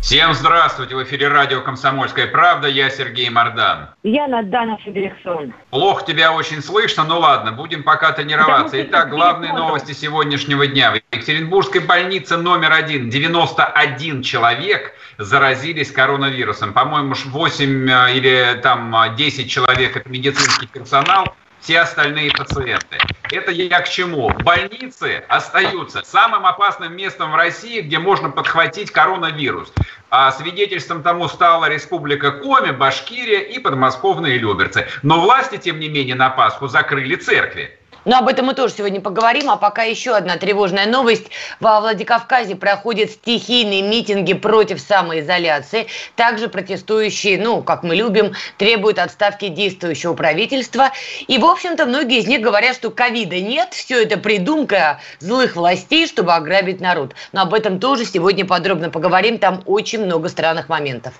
[0.00, 0.96] Всем здравствуйте!
[0.96, 2.66] В эфире радио «Комсомольская правда».
[2.68, 3.90] Я Сергей Мордан.
[4.02, 5.52] Я Надана Федериксон.
[5.68, 8.82] Плохо тебя очень слышно, ну ладно, будем пока тренироваться.
[8.82, 10.92] Итак, главные новости сегодняшнего дня.
[10.92, 16.72] В Екатеринбургской больнице номер один 91 человек заразились коронавирусом.
[16.72, 22.98] По-моему, 8 э, или там 10 человек– это медицинский персонал, все остальные пациенты.
[23.30, 24.30] Это я к чему?
[24.30, 29.72] Больницы остаются самым опасным местом в России, где можно подхватить коронавирус.
[30.10, 34.88] А свидетельством тому стала Республика Коми, Башкирия и подмосковные Люберцы.
[35.02, 37.78] Но власти, тем не менее, на Пасху закрыли церкви.
[38.04, 39.50] Но об этом мы тоже сегодня поговорим.
[39.50, 41.30] А пока еще одна тревожная новость.
[41.60, 45.86] Во Владикавказе проходят стихийные митинги против самоизоляции.
[46.16, 50.90] Также протестующие, ну, как мы любим, требуют отставки действующего правительства.
[51.26, 53.72] И, в общем-то, многие из них говорят, что ковида нет.
[53.72, 57.14] Все это придумка злых властей, чтобы ограбить народ.
[57.32, 59.38] Но об этом тоже сегодня подробно поговорим.
[59.38, 61.14] Там очень много странных моментов.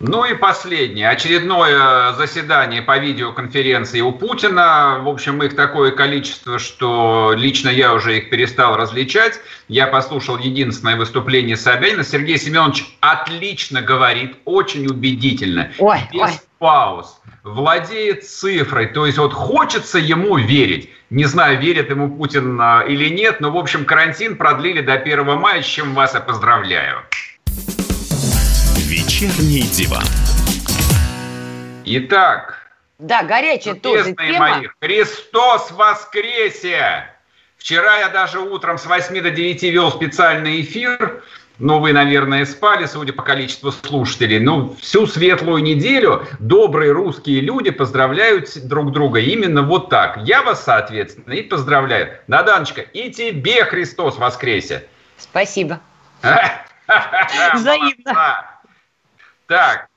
[0.00, 1.08] Ну и последнее.
[1.08, 5.00] Очередное заседание по видеоконференции у Путина.
[5.02, 9.40] В общем, их такое количество, что лично я уже их перестал различать.
[9.66, 12.04] Я послушал единственное выступление Собянина.
[12.04, 15.72] Сергей Семенович отлично говорит, очень убедительно.
[15.78, 16.32] Ой, без ой.
[16.58, 17.20] пауз.
[17.42, 18.86] Владеет цифрой.
[18.86, 20.90] То есть вот хочется ему верить.
[21.10, 25.24] Не знаю, верит ему Путин а, или нет, но, в общем, карантин продлили до 1
[25.38, 27.02] мая, с чем вас и поздравляю.
[29.08, 30.04] Вечерний диван.
[31.86, 32.68] Итак.
[32.98, 34.38] Да, горячая тоже тема.
[34.38, 37.08] мои, Христос воскресе!
[37.56, 41.22] Вчера я даже утром с 8 до 9 вел специальный эфир.
[41.58, 44.40] Ну, вы, наверное, спали, судя по количеству слушателей.
[44.40, 50.18] Ну, всю светлую неделю добрые русские люди поздравляют друг друга именно вот так.
[50.24, 52.18] Я вас, соответственно, и поздравляю.
[52.26, 54.86] Наданочка, и тебе Христос воскресе!
[55.16, 55.80] Спасибо.
[57.54, 58.57] Взаимно.
[59.48, 59.88] Так,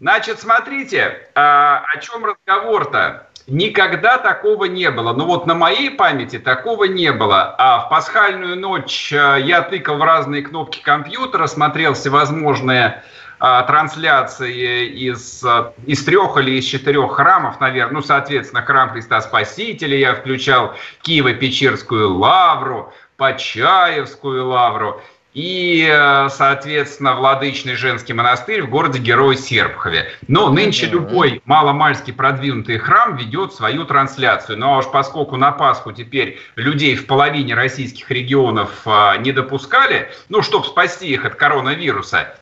[0.00, 3.28] значит, смотрите, а, о чем разговор-то?
[3.46, 5.12] Никогда такого не было.
[5.12, 7.54] Ну вот на моей памяти такого не было.
[7.56, 13.04] А в пасхальную ночь а, я тыкал в разные кнопки компьютера, смотрел всевозможные
[13.38, 17.94] а, трансляции из, а, из трех или из четырех храмов, наверное.
[17.94, 20.74] Ну, соответственно, храм Христа Спасителя я включал,
[21.04, 25.00] Киево-Печерскую лавру, Почаевскую лавру
[25.36, 30.10] и, э, соответственно, Владычный женский монастырь в городе Герой Серпхове.
[30.28, 34.58] Но нынче любой маломальски продвинутый храм ведет свою трансляцию.
[34.58, 40.10] Ну а уж поскольку на Пасху теперь людей в половине российских регионов э, не допускали,
[40.30, 42.34] ну, чтобы спасти их от коронавируса,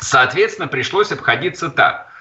[0.00, 2.12] соответственно, пришлось обходиться так.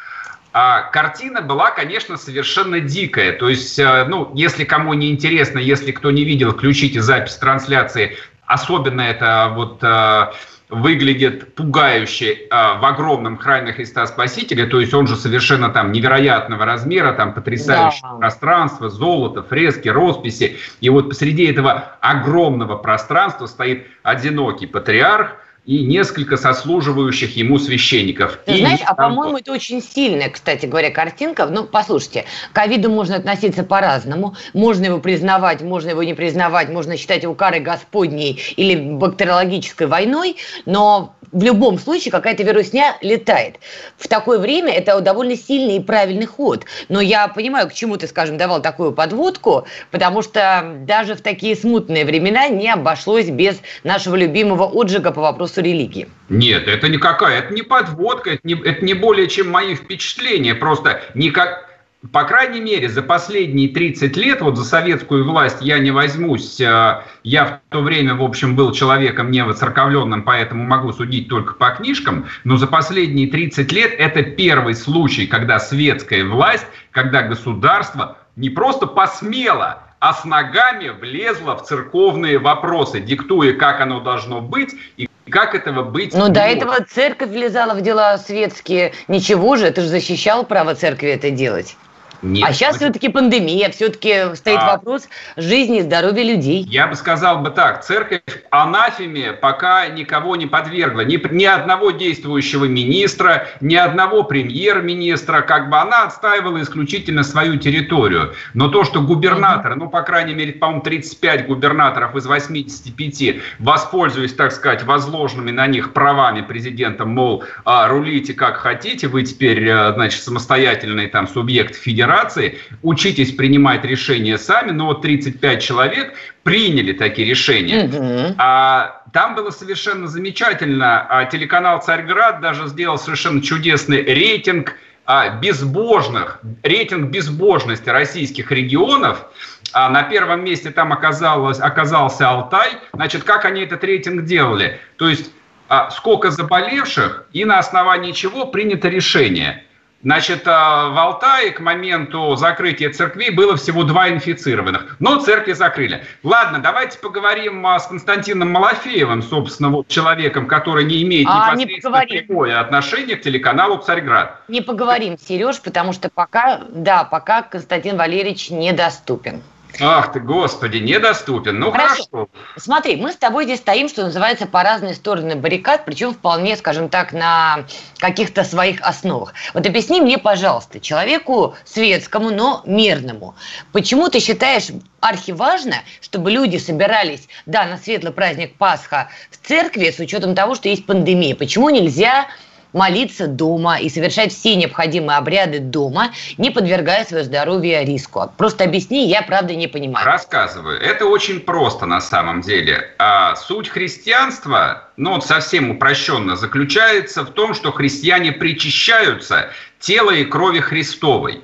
[0.54, 3.32] А картина была, конечно, совершенно дикая.
[3.32, 8.18] То есть, э, ну, если кому не интересно, если кто не видел, включите запись трансляции
[8.52, 10.32] Особенно это вот э,
[10.68, 16.66] выглядит пугающе э, в огромном храме Христа Спасителя, то есть он же совершенно там невероятного
[16.66, 18.18] размера, там потрясающее да.
[18.18, 20.58] пространство, золото, фрески, росписи.
[20.82, 28.40] И вот посреди этого огромного пространства стоит одинокий патриарх, и несколько сослуживающих ему священников.
[28.46, 31.46] Ты и знаешь, а по-моему, это очень сильная, кстати говоря, картинка.
[31.46, 34.36] Ну, послушайте, к ковиду можно относиться по-разному.
[34.54, 40.38] Можно его признавать, можно его не признавать, можно считать его карой Господней или бактериологической войной,
[40.66, 43.56] но в любом случае какая-то вирусня летает.
[43.98, 46.66] В такое время это довольно сильный и правильный ход.
[46.90, 51.56] Но я понимаю, к чему ты, скажем, давал такую подводку, потому что даже в такие
[51.56, 56.08] смутные времена не обошлось без нашего любимого отжига по вопросу религии.
[56.30, 60.56] Нет, это никакая, это не подводка, это не, это не более чем мои впечатления.
[60.56, 61.71] Просто никак
[62.12, 67.02] по крайней мере, за последние 30 лет, вот за советскую власть я не возьмусь, э,
[67.24, 71.70] я в то время, в общем, был человеком не воцерковленным, поэтому могу судить только по
[71.70, 78.50] книжкам, но за последние 30 лет это первый случай, когда светская власть, когда государство не
[78.50, 85.08] просто посмело, а с ногами влезло в церковные вопросы, диктуя, как оно должно быть и
[85.30, 86.16] как этого быть?
[86.16, 88.94] Ну, до этого церковь влезала в дела светские.
[89.08, 91.78] Ничего же, ты же защищал право церкви это делать.
[92.22, 92.48] Нет.
[92.48, 94.78] А сейчас все-таки пандемия, все-таки стоит а...
[94.78, 95.08] вопрос
[95.38, 96.64] жизни и здоровья людей.
[96.70, 98.22] Я бы сказал бы так, церковь
[98.52, 105.78] анафеме пока никого не подвергла, ни, ни одного действующего министра, ни одного премьер-министра, как бы
[105.78, 108.34] она отстаивала исключительно свою территорию.
[108.54, 114.52] Но то, что губернаторы, ну, по крайней мере, по-моему, 35 губернаторов из 85, воспользуясь, так
[114.52, 120.24] сказать, возложенными на них правами президента, мол, а, рулите как хотите, вы теперь, э, значит,
[120.24, 126.14] самостоятельный там субъект федерации, федерации, учитесь принимать решения сами, но вот 35 человек
[126.44, 127.86] приняли такие решения.
[127.86, 128.36] Угу.
[128.38, 131.06] А, там было совершенно замечательно.
[131.10, 134.76] А, телеканал «Царьград» даже сделал совершенно чудесный рейтинг
[135.06, 139.26] а, безбожных, рейтинг безбожности российских регионов.
[139.74, 142.72] А на первом месте там оказалось, оказался Алтай.
[142.94, 144.80] Значит, как они этот рейтинг делали?
[144.98, 145.32] То есть
[145.70, 149.64] а, сколько заболевших и на основании чего принято решение–
[150.04, 156.04] Значит, а, в Алтае к моменту закрытия церквей было всего два инфицированных, но церкви закрыли.
[156.24, 162.06] Ладно, давайте поговорим а, с Константином Малафеевым, собственно, вот человеком, который не имеет а, непосредственно
[162.06, 164.42] не прямое отношение к телеканалу «Царьград».
[164.48, 169.44] Не поговорим, Сереж, потому что пока, да, пока Константин Валерьевич недоступен.
[169.80, 171.60] Ах ты, господи, недоступен.
[171.60, 172.06] Ну хорошо.
[172.12, 172.30] хорошо.
[172.58, 176.90] Смотри, мы с тобой здесь стоим, что называется, по разные стороны баррикад, причем вполне, скажем
[176.90, 177.66] так, на
[177.98, 179.34] каких-то своих основах.
[179.54, 183.36] Вот объясни мне, пожалуйста, человеку светскому, но мирному,
[183.72, 184.68] почему ты считаешь
[185.00, 190.70] архиважно, чтобы люди собирались, да, на светлый праздник Пасха в церкви с учетом того, что
[190.70, 191.36] есть пандемия?
[191.36, 192.28] Почему нельзя
[192.74, 198.32] молиться дома и совершать все необходимые обряды дома, не подвергая свое здоровье риску.
[198.38, 200.06] Просто объясни, я правда не понимаю.
[200.06, 200.80] Рассказываю.
[200.80, 202.90] Это очень просто на самом деле.
[202.98, 210.24] А суть христианства, ну вот совсем упрощенно, заключается в том, что христиане причащаются тела и
[210.26, 211.44] крови Христовой.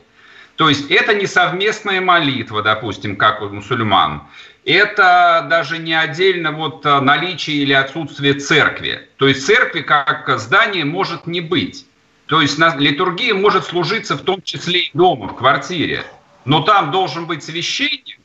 [0.56, 4.24] То есть это не совместная молитва, допустим, как у мусульман
[4.67, 9.07] это даже не отдельно вот э, наличие или отсутствие церкви.
[9.17, 11.85] То есть церкви как здание может не быть.
[12.25, 16.03] То есть литургия может служиться в том числе и дома, в квартире.
[16.43, 18.19] Но там должен быть священник.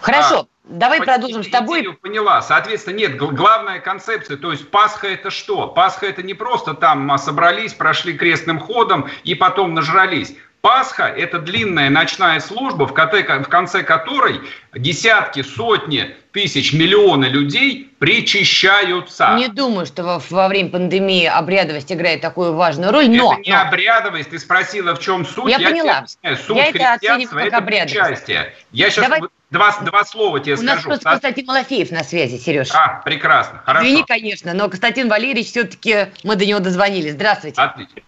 [0.00, 1.96] Хорошо, а, давай продолжим с тобой.
[2.02, 2.42] Поняла.
[2.42, 5.68] Соответственно, нет, главная концепция, то есть Пасха это что?
[5.68, 10.34] Пасха это не просто там а, собрались, прошли крестным ходом и потом нажрались.
[10.62, 14.40] Пасха– это длинная ночная служба, в конце которой
[14.72, 19.34] десятки, сотни тысяч, миллионы людей причащаются.
[19.36, 23.32] Не думаю, что во, во время пандемии обрядовость играет такую важную роль, но...
[23.32, 23.60] Это не но...
[23.60, 25.50] обрядовость, ты спросила, в чем суть.
[25.50, 26.06] Я, я поняла.
[26.06, 28.28] Суть я это оцениваю как обрядовость.
[28.70, 29.20] Я сейчас Давай...
[29.50, 30.70] два, два слова тебе У скажу.
[30.70, 32.68] У нас просто Константин Малафеев на связи, Сереж.
[32.72, 33.84] А, прекрасно, хорошо.
[33.84, 37.14] Извини, конечно, но Константин Валерьевич все-таки мы до него дозвонились.
[37.14, 37.60] Здравствуйте.
[37.60, 38.00] Отлично.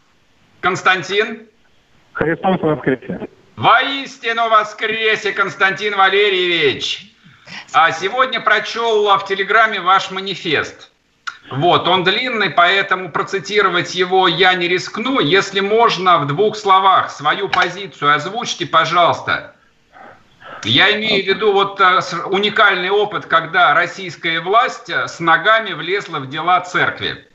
[0.60, 1.48] Константин?
[2.14, 3.28] Христос воскресе!
[3.56, 7.14] Воистину воскресе, Константин Валерьевич!
[7.72, 10.90] А сегодня прочел в Телеграме ваш манифест.
[11.50, 15.20] Вот, он длинный, поэтому процитировать его я не рискну.
[15.20, 19.54] Если можно, в двух словах свою позицию озвучьте, пожалуйста.
[20.64, 26.20] Я имею в виду вот э, уникальный опыт, когда российская власть э, с ногами влезла
[26.20, 27.26] в дела церкви.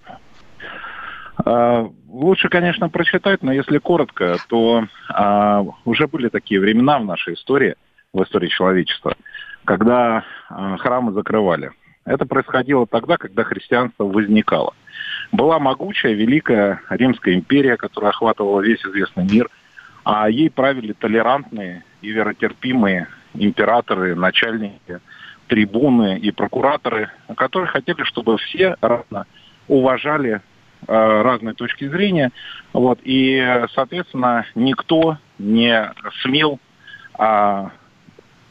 [2.11, 7.75] Лучше, конечно, прочитать, но если коротко, то а, уже были такие времена в нашей истории,
[8.13, 9.15] в истории человечества,
[9.63, 11.71] когда а, храмы закрывали.
[12.05, 14.73] Это происходило тогда, когда христианство возникало.
[15.31, 19.47] Была могучая, великая Римская империя, которая охватывала весь известный мир,
[20.03, 24.99] а ей правили толерантные и веротерпимые императоры, начальники,
[25.47, 29.25] трибуны и прокураторы, которые хотели, чтобы все равно
[29.67, 30.41] уважали
[30.87, 32.31] разные точки зрения.
[32.73, 36.59] Вот, и, соответственно, никто не смел
[37.13, 37.71] а,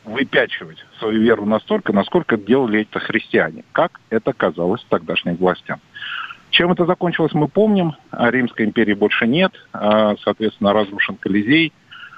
[0.05, 5.81] выпячивать свою веру настолько, насколько делали это христиане, как это казалось тогдашним властям.
[6.51, 7.95] Чем это закончилось, мы помним.
[8.11, 11.73] Римской империи больше нет, а, соответственно, разрушен Колизей.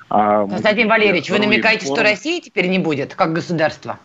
[0.08, 3.98] А, Константин Валерьевич, вы намекаете, что России теперь не будет как государство?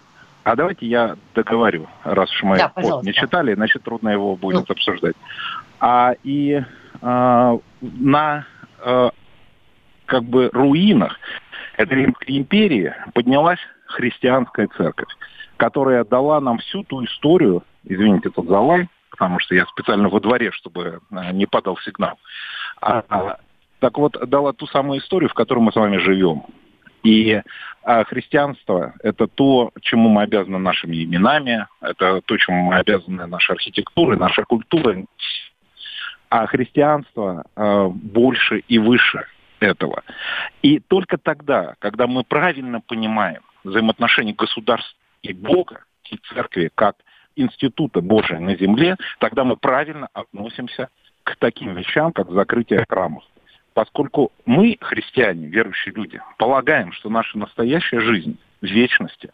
[0.43, 2.71] А давайте я договорю, раз уж мы да,
[3.01, 4.73] не читали, значит, трудно его будет ну.
[4.73, 5.15] обсуждать.
[5.87, 6.63] А, и
[7.03, 8.47] а, на
[8.83, 9.11] а,
[10.07, 11.19] как бы руинах
[11.77, 15.13] этой империи поднялась христианская церковь,
[15.57, 20.49] которая дала нам всю ту историю, извините, тот залай, потому что я специально во дворе,
[20.53, 22.17] чтобы а, не падал сигнал.
[22.81, 23.37] А,
[23.77, 26.45] так вот, дала ту самую историю, в которой мы с вами живем.
[27.03, 27.39] И
[27.83, 33.51] а, христианство– это то, чему мы обязаны нашими именами, это то, чему мы обязаны нашей
[33.51, 35.05] архитектурой, нашей культурой,
[36.35, 39.25] а христианство э, больше и выше.
[39.61, 40.03] этого.
[40.61, 46.97] И только тогда, когда мы правильно понимаем взаимоотношения государства и Бога, и церкви как
[47.37, 50.89] института Божия на земле, тогда мы правильно относимся
[51.23, 53.23] к таким вещам, как закрытие храмов.
[53.73, 59.31] Поскольку мы, христиане, верующие люди, полагаем, что наша настоящая жизнь в вечности,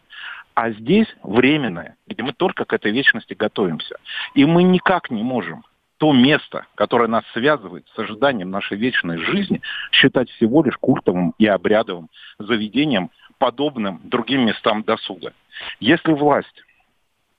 [0.54, 3.96] а здесь временная, где мы только к этой вечности готовимся.
[4.34, 5.64] И мы никак не можем
[6.02, 9.60] то место, которое нас связывает с ожиданием нашей вечной жизни,
[9.92, 12.08] считать всего лишь культовым и обрядовым
[12.40, 15.32] заведением, подобным другим местам досуга.
[15.78, 16.64] Если власть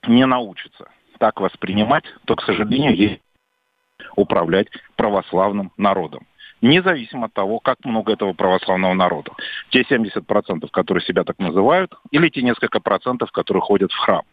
[0.08, 0.88] не научится
[1.20, 3.22] так воспринимать, то, к сожалению, ей
[4.15, 6.25] управлять православным народом.
[6.62, 9.34] Независимо от того, как много этого православного народа.
[9.72, 14.24] Те 70%, которые себя так называют, или те несколько процентов, которые ходят в храм.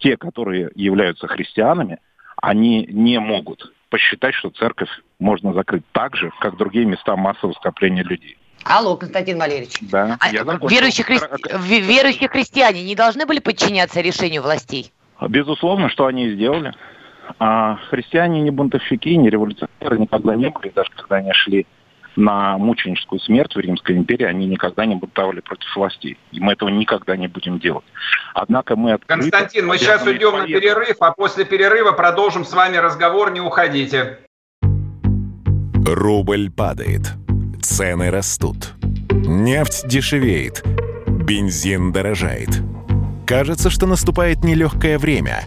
[0.00, 2.00] Те, которые являются христианами,
[2.40, 8.02] они не могут посчитать, что церковь можно закрыть так же, как другие места массового скопления
[8.02, 8.36] людей.
[8.64, 9.78] Алло, Константин Валерьевич.
[9.82, 11.18] Да, а я верующие, хри...
[11.80, 14.92] верующие христиане не должны были подчиняться решению властей?
[15.28, 16.74] Безусловно, что они и сделали.
[17.38, 21.66] А христиане не бунтовщики, не революционеры никогда не были, даже когда они шли
[22.16, 26.18] на мученическую смерть в Римской империи, они никогда не бунтовали против властей.
[26.32, 27.84] И мы этого никогда не будем делать.
[28.34, 29.30] Однако мы открыто...
[29.30, 34.18] Константин, мы сейчас уйдем на перерыв, а после перерыва продолжим с вами разговор, не уходите.
[35.86, 37.12] Рубль падает.
[37.62, 38.74] Цены растут.
[39.10, 40.64] Нефть дешевеет.
[41.06, 42.48] Бензин дорожает.
[43.26, 45.44] Кажется, что наступает нелегкое время.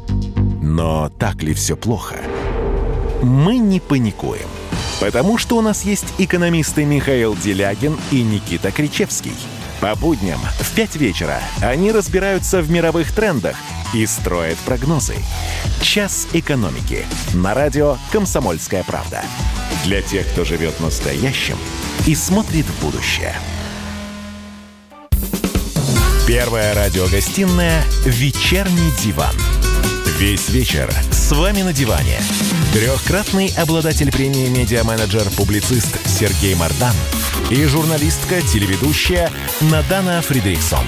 [0.62, 2.16] Но так ли все плохо?
[3.22, 4.59] Мы не паникуем.
[5.00, 9.34] Потому что у нас есть экономисты Михаил Делягин и Никита Кричевский.
[9.80, 13.56] По будням в 5 вечера они разбираются в мировых трендах
[13.94, 15.16] и строят прогнозы.
[15.82, 19.24] «Час экономики» на радио «Комсомольская правда».
[19.86, 21.58] Для тех, кто живет настоящим
[22.06, 23.34] и смотрит в будущее.
[26.28, 29.34] Первая радиогостинная «Вечерний диван».
[30.20, 32.20] Весь вечер с вами на диване.
[32.72, 36.94] Трехкратный обладатель премии «Медиа-менеджер-публицист» Сергей Мардан
[37.50, 40.86] и журналистка-телеведущая Надана Фридриксон.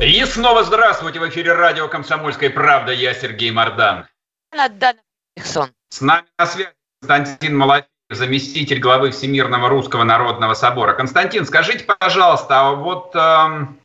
[0.00, 2.92] И снова здравствуйте в эфире радио «Комсомольская правда».
[2.92, 4.06] Я Сергей Мардан.
[4.56, 4.98] Надана
[5.36, 5.68] Фридриксон.
[5.90, 6.70] С нами на связи
[7.02, 10.94] Константин Малафеев, заместитель главы Всемирного Русского Народного Собора.
[10.94, 13.14] Константин, скажите, пожалуйста, а вот...
[13.14, 13.81] Эм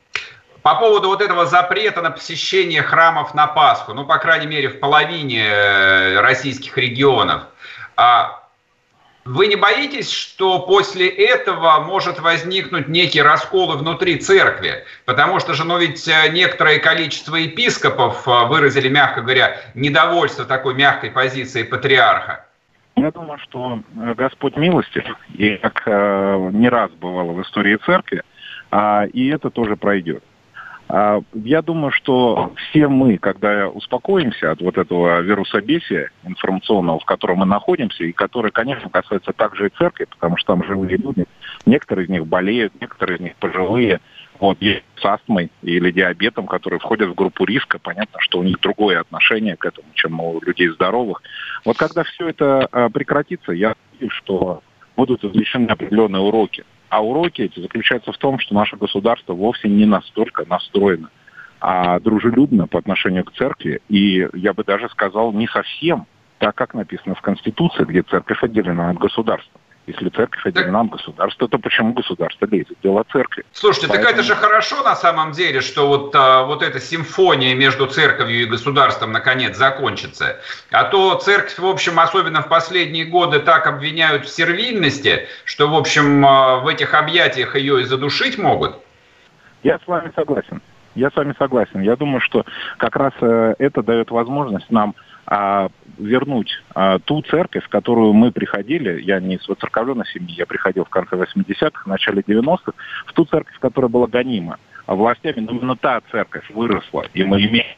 [0.68, 4.80] по поводу вот этого запрета на посещение храмов на Пасху, ну, по крайней мере, в
[4.80, 7.44] половине э, российских регионов,
[7.96, 8.42] а
[9.24, 14.84] вы не боитесь, что после этого может возникнуть некий раскол внутри церкви?
[15.06, 20.74] Потому что же, ну ведь э, некоторое количество епископов э, выразили, мягко говоря, недовольство такой
[20.74, 22.44] мягкой позиции патриарха.
[22.94, 28.22] Я думаю, что Господь милостив, и как не раз бывало в истории церкви,
[28.70, 30.22] э, и это тоже пройдет.
[30.88, 37.38] А, я думаю, что все мы, когда успокоимся от вот этого вирусобесия информационного, в котором
[37.38, 41.26] мы находимся, и который, конечно, касается также и церкви, потому что там живые люди,
[41.66, 44.00] некоторые из них болеют, некоторые из них пожилые,
[44.40, 48.60] вот, есть с астмой или диабетом, которые входят в группу риска, понятно, что у них
[48.60, 51.22] другое отношение к этому, чем у людей здоровых.
[51.64, 54.62] Вот когда все это а, прекратится, я надеюсь, что
[54.96, 59.86] будут извлечены определенные уроки а уроки эти заключаются в том, что наше государство вовсе не
[59.86, 61.10] настолько настроено
[61.60, 66.06] а дружелюбно по отношению к церкви, и я бы даже сказал, не совсем
[66.38, 69.60] так, как написано в Конституции, где церковь отделена от государства.
[69.88, 73.44] Если церковь отделена от государства, то почему государство лезет в дело церкви?
[73.52, 74.06] Слушайте, Поэтому...
[74.06, 78.42] так это же хорошо на самом деле, что вот, а, вот эта симфония между церковью
[78.42, 80.40] и государством наконец закончится.
[80.70, 85.74] А то церковь, в общем, особенно в последние годы так обвиняют в сервильности, что, в
[85.74, 88.76] общем, а, в этих объятиях ее и задушить могут.
[89.62, 90.60] Я с вами согласен.
[90.96, 91.80] Я с вами согласен.
[91.80, 92.44] Я думаю, что
[92.76, 95.68] как раз э, это дает возможность нам а,
[95.98, 100.84] вернуть а, ту церковь, в которую мы приходили, я не из воцерковленной семьи, я приходил
[100.84, 102.72] в конце 80-х, в начале 90-х,
[103.06, 104.58] в ту церковь, которая была гонима.
[104.86, 107.76] Властями, но именно та церковь выросла, и мы имеем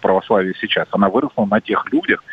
[0.00, 2.24] православие сейчас, она выросла на тех людях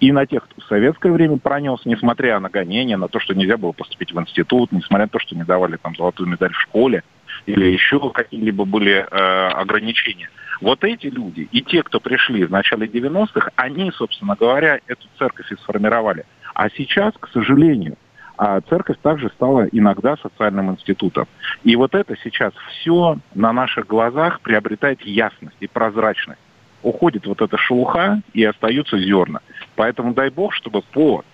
[0.00, 3.56] и на тех, кто в советское время пронес, несмотря на гонения, на то, что нельзя
[3.56, 7.02] было поступить в институт, несмотря на то, что не давали там золотую медаль в школе,
[7.46, 10.28] или еще какие-либо были э, ограничения.
[10.60, 15.50] Вот эти люди и те, кто пришли в начале 90-х, они, собственно говоря, эту церковь
[15.52, 16.24] и сформировали.
[16.54, 17.96] А сейчас, к сожалению,
[18.38, 21.26] а церковь также стала иногда социальным институтом.
[21.64, 26.40] И вот это сейчас все на наших глазах приобретает ясность и прозрачность.
[26.82, 29.40] Уходит вот эта шелуха и остаются зерна.
[29.74, 31.24] Поэтому дай бог, чтобы по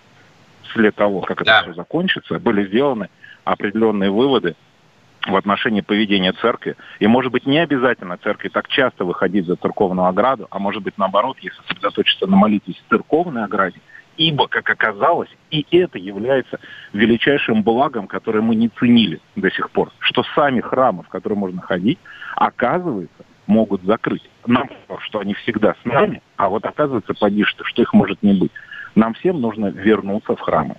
[0.63, 1.59] после того, как да.
[1.59, 3.09] это все закончится, были сделаны
[3.43, 4.55] определенные выводы
[5.25, 6.75] в отношении поведения церкви.
[6.99, 10.97] И, может быть, не обязательно церкви так часто выходить за церковную ограду, а может быть,
[10.97, 13.79] наоборот, если сосредоточиться на молитве в церковной ограде,
[14.17, 16.59] ибо, как оказалось, и это является
[16.91, 21.61] величайшим благом, которое мы не ценили до сих пор, что сами храмы, в которые можно
[21.61, 21.99] ходить,
[22.35, 24.29] оказывается, могут закрыть.
[24.45, 28.33] Нам, что они всегда с нами, а вот оказывается, поди что, что их может не
[28.33, 28.51] быть.
[28.95, 30.75] Нам всем нужно вернуться в храмы.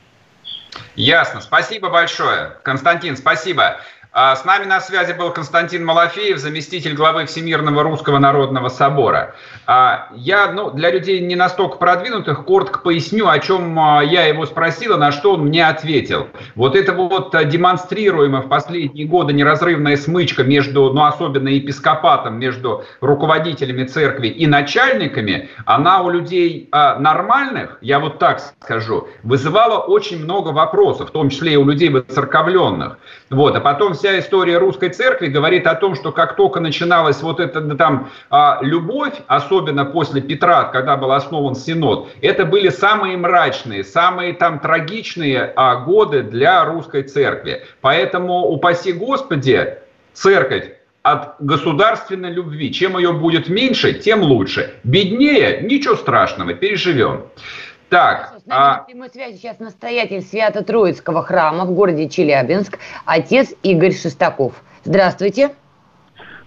[0.96, 1.40] Ясно.
[1.40, 2.52] Спасибо большое.
[2.62, 3.80] Константин, спасибо.
[4.16, 9.34] А, с нами на связи был Константин Малафеев, заместитель главы Всемирного Русского Народного Собора.
[9.66, 14.46] А, я ну, для людей не настолько продвинутых коротко поясню, о чем а, я его
[14.46, 16.28] спросила, на что он мне ответил.
[16.54, 23.82] Вот это вот демонстрируемая в последние годы неразрывная смычка между, ну особенно епископатом, между руководителями
[23.82, 31.08] церкви и начальниками, она у людей нормальных, я вот так скажу, вызывала очень много вопросов,
[31.08, 32.98] в том числе и у людей выцерковленных.
[33.30, 37.40] Вот, а потом вся история русской церкви говорит о том, что как только начиналась вот
[37.40, 43.82] эта там а, любовь, особенно после Петра, когда был основан Синод, это были самые мрачные,
[43.82, 47.62] самые там трагичные а, годы для русской церкви.
[47.80, 49.78] Поэтому, упаси Господи,
[50.12, 52.74] церковь от государственной любви.
[52.74, 54.74] Чем ее будет меньше, тем лучше.
[54.84, 57.22] Беднее, ничего страшного, переживем.
[57.88, 58.34] Так.
[58.44, 58.76] С нами а...
[58.78, 64.62] на прямой связи сейчас настоятель Свято-Троицкого храма в городе Челябинск, отец Игорь Шестаков.
[64.84, 65.54] Здравствуйте.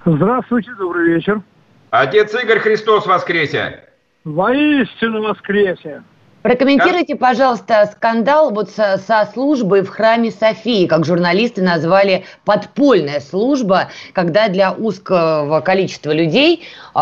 [0.05, 1.41] Здравствуйте, добрый вечер.
[1.89, 3.83] Отец Игорь Христос воскресе.
[4.23, 6.03] Воистину воскресе.
[6.47, 13.89] Прокомментируйте, пожалуйста, скандал вот со, со службой в храме Софии, как журналисты назвали подпольная служба,
[14.13, 16.63] когда для узкого количества людей
[16.95, 16.99] э,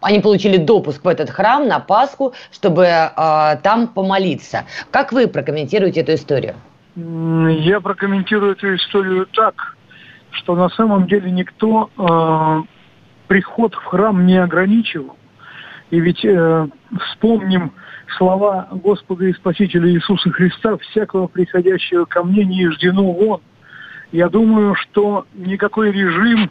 [0.00, 3.10] они получили допуск в этот храм на Пасху, чтобы э,
[3.64, 4.64] там помолиться.
[4.92, 6.54] Как вы прокомментируете эту историю?
[6.94, 9.76] Я прокомментирую эту историю так,
[10.30, 12.62] что на самом деле никто э,
[13.26, 15.16] приход в храм не ограничивал.
[15.90, 16.68] И ведь э,
[17.00, 17.72] вспомним
[18.16, 23.40] слова Господа и Спасителя Иисуса Христа, всякого приходящего ко мне не ждено вон.
[24.12, 26.50] Я думаю, что никакой режим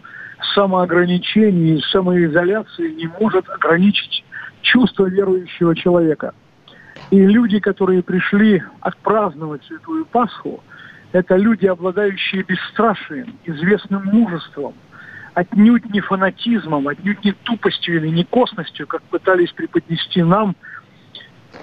[0.53, 4.23] самоограничений, самоизоляции не может ограничить
[4.61, 6.33] чувство верующего человека.
[7.11, 10.63] И люди, которые пришли отпраздновать Святую Пасху,
[11.11, 14.73] это люди, обладающие бесстрашием, известным мужеством,
[15.33, 20.55] отнюдь не фанатизмом, отнюдь не тупостью или не косностью, как пытались преподнести нам–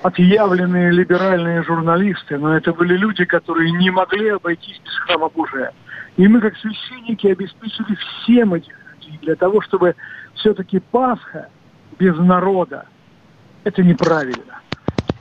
[0.03, 5.73] отъявленные либеральные журналисты, но это были люди, которые не могли обойтись без храма Божия.
[6.17, 9.95] И мы, как священники, обеспечили всем этих людей для того, чтобы
[10.35, 11.49] все-таки Пасха
[11.99, 12.87] без народа–
[13.65, 14.60] это неправильно.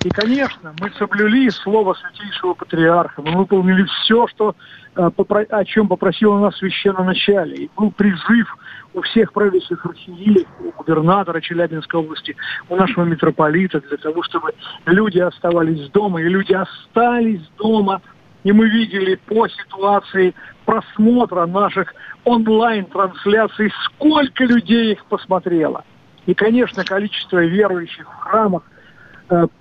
[0.06, 4.56] И, конечно, мы соблюли слово Святейшего Патриарха, мы выполнили все, что,
[4.96, 5.10] э,
[5.50, 7.66] о чем попросил нас священноначале.
[7.66, 8.56] И был призыв
[8.94, 12.34] у всех правящих архиереев, у губернатора Челябинской области,
[12.70, 14.54] у нашего митрополита, для того, чтобы
[14.86, 18.02] люди оставались дома, и люди остались дома.
[18.46, 20.34] И мы видели по ситуации
[20.64, 25.84] просмотра наших онлайн-трансляций, сколько людей их посмотрело.
[26.26, 28.64] И, конечно, количество верующих в храмах–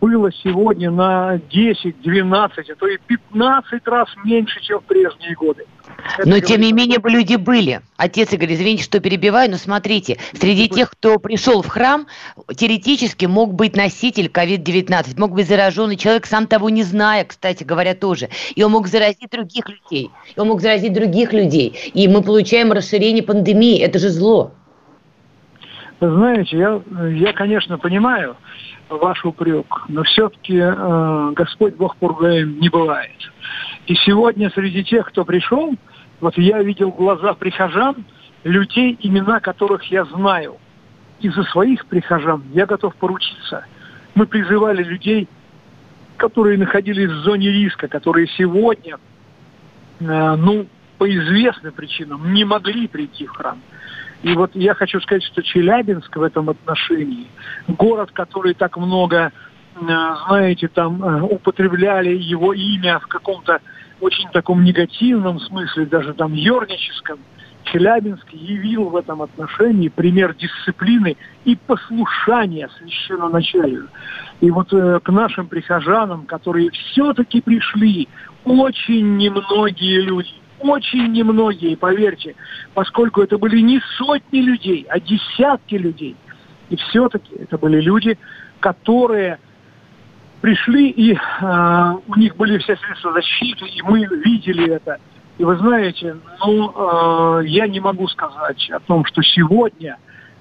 [0.00, 5.64] было сегодня на 10, 12, а то и 15 раз меньше, чем в прежние годы.
[6.18, 7.80] Это но тем не менее люди были.
[7.96, 12.06] Отец Игорь, извините, что перебиваю, но смотрите, среди тех, кто пришел в храм,
[12.54, 17.94] теоретически мог быть носитель COVID-19, мог быть зараженный человек, сам того не зная, кстати говоря,
[17.94, 18.28] тоже.
[18.54, 20.10] И он мог заразить других людей.
[20.34, 21.90] И он мог заразить других людей.
[21.94, 23.78] И мы получаем расширение пандемии.
[23.80, 24.52] Это же зло.
[26.00, 28.36] Знаете, я, я конечно, понимаю,
[28.88, 33.16] ваш упрек, но все-таки э, Господь Бог пургаем не бывает.
[33.86, 35.74] И сегодня среди тех, кто пришел,
[36.20, 38.04] вот я видел глаза прихожан,
[38.44, 40.56] людей, имена которых я знаю.
[41.20, 43.64] И за своих прихожан я готов поручиться.
[44.14, 45.28] Мы призывали людей,
[46.16, 48.98] которые находились в зоне риска, которые сегодня,
[49.98, 53.58] э, ну, по известным причинам не могли прийти в храм.
[54.22, 57.26] И вот я хочу сказать, что Челябинск в этом отношении,
[57.68, 59.32] город, который так много,
[59.76, 63.60] э, знаете, там э, употребляли его имя в каком-то
[64.00, 67.20] очень таком негативном смысле, даже там ерническом,
[67.64, 73.88] Челябинск явил в этом отношении пример дисциплины и послушания священноначалию.
[74.40, 78.08] И вот э, к нашим прихожанам, которые все-таки пришли,
[78.44, 82.34] очень немногие люди– очень немногие, поверьте,
[82.74, 86.16] поскольку это были не сотни людей, а десятки людей.
[86.70, 88.18] И все-таки это были люди,
[88.60, 89.38] которые
[90.40, 94.98] пришли, и э, у них были все средства защиты, и мы видели это.
[95.38, 99.98] И вы знаете, ну, э, я не могу сказать о том, что сегодня...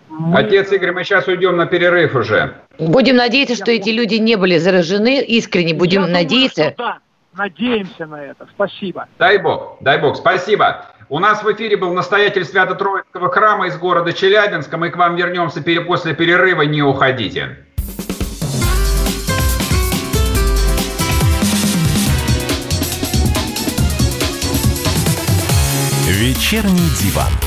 [0.09, 0.39] Мы...
[0.39, 2.55] Отец Игорь, мы сейчас уйдем на перерыв уже.
[2.79, 6.73] Будем надеяться, что эти люди не были заражены, искренне будем я надеяться.
[6.75, 6.97] Думаю, да,
[7.37, 8.47] надеемся на это.
[8.53, 9.07] Спасибо.
[9.19, 10.85] Дай Бог, дай Бог, спасибо.
[11.09, 14.77] У нас в эфире был настоятель Свято-Троицкого храма из города Челябинска.
[14.77, 17.57] Мы к вам вернемся после перерыва, не уходите.
[26.09, 27.46] Вечерний диван.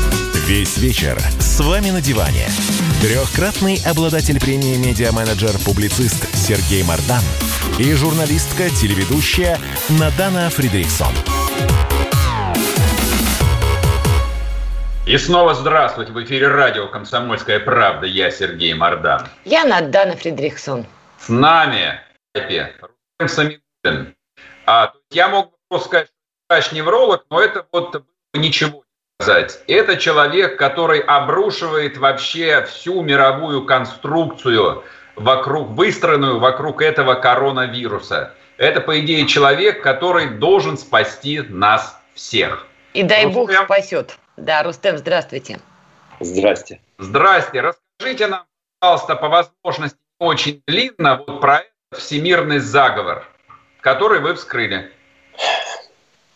[0.47, 2.47] Весь вечер с вами на диване.
[3.01, 7.21] Трехкратный обладатель премии «Медиа-менеджер», публицист Сергей Мардан
[7.77, 11.13] и журналистка, телеведущая Надана Фридрихсон.
[15.05, 16.11] И снова здравствуйте.
[16.11, 18.07] В эфире радио «Комсомольская правда».
[18.07, 19.27] Я Сергей Мардан.
[19.45, 20.87] Я Надана Фридрихсон.
[21.19, 22.01] С нами
[22.33, 24.15] Рустем Самигулин.
[24.65, 26.11] А, я мог бы просто сказать,
[26.49, 28.83] врач-невролог, но это вот ничего
[29.21, 29.59] сказать.
[29.67, 34.83] Это человек, который обрушивает вообще всю мировую конструкцию,
[35.15, 38.33] вокруг, выстроенную вокруг этого коронавируса.
[38.57, 42.67] Это, по идее, человек, который должен спасти нас всех.
[42.93, 43.41] И дай Рустем...
[43.41, 44.17] Бог спасет.
[44.37, 45.59] Да, Рустем, здравствуйте.
[46.19, 46.79] Здрасте.
[46.97, 47.61] Здрасте.
[47.61, 48.45] Расскажите нам,
[48.79, 53.25] пожалуйста, по возможности очень длинно вот про этот всемирный заговор,
[53.81, 54.91] который вы вскрыли.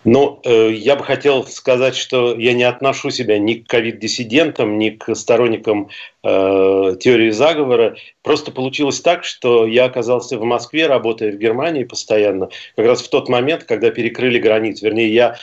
[0.06, 4.92] Ну, э, я бы хотел сказать, что я не отношу себя ни к ковид-диссидентам, ни
[4.92, 5.90] к сторонникам
[6.24, 7.96] э, теории заговора.
[8.22, 13.10] Просто получилось так, что я оказался в Москве, работая в Германии постоянно, как раз в
[13.10, 14.86] тот момент, когда перекрыли границу.
[14.86, 15.38] Вернее, я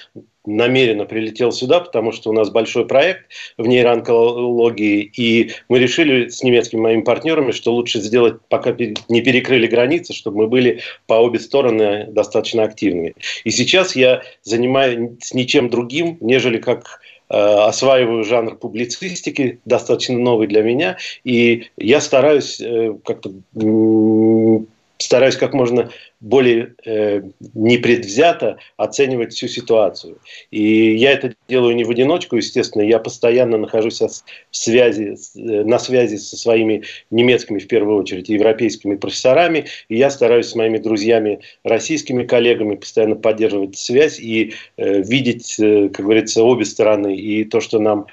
[0.44, 3.26] намеренно прилетел сюда, потому что у нас большой проект
[3.58, 9.66] в нейроонкологии, и мы решили с немецкими моими партнерами, что лучше сделать, пока не перекрыли
[9.66, 13.14] границы, чтобы мы были по обе стороны достаточно активными.
[13.44, 20.62] И сейчас я занимаюсь ничем другим, нежели как э, осваиваю жанр публицистики, достаточно новый для
[20.62, 23.32] меня, и я стараюсь э, как-то
[25.02, 27.22] стараюсь как можно более э,
[27.54, 30.18] непредвзято оценивать всю ситуацию.
[30.50, 35.78] И я это делаю не в одиночку, естественно, я постоянно нахожусь в связи, э, на
[35.78, 41.40] связи со своими немецкими, в первую очередь, европейскими профессорами, и я стараюсь с моими друзьями,
[41.64, 47.60] российскими коллегами постоянно поддерживать связь и э, видеть, э, как говорится, обе стороны, и то,
[47.60, 48.06] что нам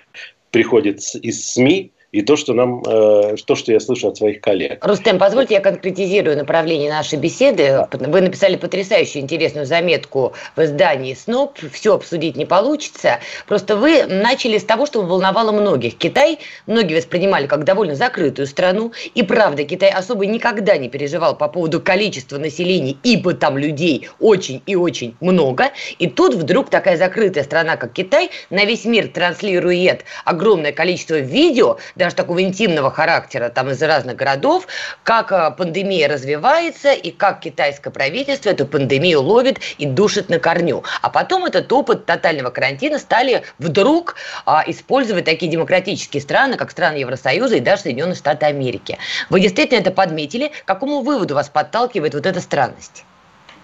[0.51, 4.83] приходит из СМИ, и то, что нам, э, то, что я слышу от своих коллег.
[4.85, 7.87] Рустем, позвольте я конкретизирую направление нашей беседы.
[7.91, 11.59] Вы написали потрясающую интересную заметку в издании СНОП.
[11.71, 13.19] Все обсудить не получится.
[13.47, 15.97] Просто вы начали с того, что волновало многих.
[15.97, 18.91] Китай многие воспринимали как довольно закрытую страну.
[19.13, 24.63] И правда, Китай особо никогда не переживал по поводу количества населения, ибо там людей очень
[24.65, 25.71] и очень много.
[25.99, 31.77] И тут вдруг такая закрытая страна, как Китай, на весь мир транслирует огромное количество видео,
[31.99, 34.67] даже такого интимного характера, там из разных городов,
[35.03, 40.83] как э, пандемия развивается и как китайское правительство эту пандемию ловит и душит на корню.
[41.03, 46.97] А потом этот опыт тотального карантина стали вдруг а, использовать такие демократические страны, как страны
[46.97, 48.97] Евросоюза и даже Соединенные Штаты Америки.
[49.29, 50.51] Вы действительно это подметили?
[50.63, 53.03] К какому выводу вас подталкивает вот эта странность?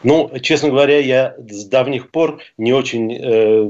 [0.04, 3.69] Ну, честно говоря, я с давних пор не очень э,